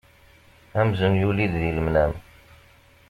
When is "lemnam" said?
1.77-2.13